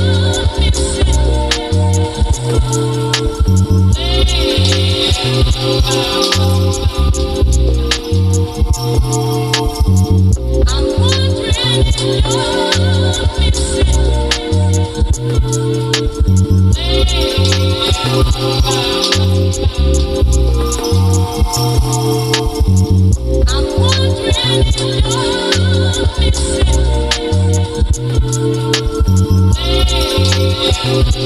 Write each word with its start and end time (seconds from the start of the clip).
Thank 30.83 31.15
you. 31.15 31.20